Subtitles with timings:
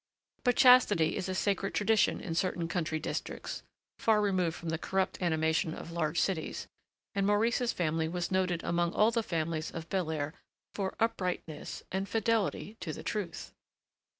[0.43, 3.61] But chastity is a sacred tradition in certain country districts,
[3.99, 6.65] far removed from the corrupt animation of large cities,
[7.13, 10.33] and Maurice's family was noted among all the families of Belair
[10.73, 13.53] for uprightness, and fidelity to the truth.